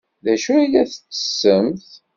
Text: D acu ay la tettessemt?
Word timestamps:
D 0.23 0.25
acu 0.33 0.49
ay 0.55 0.65
la 0.71 0.83
tettessemt? 0.91 1.87